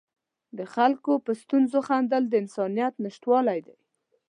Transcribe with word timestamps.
د 0.57 0.59
خلکو 0.73 1.11
په 1.25 1.31
ستونزو 1.41 1.79
خندل 1.87 2.23
د 2.29 2.33
انسانیت 2.43 2.93
نشتوالی 3.05 3.59
دی. 3.65 3.77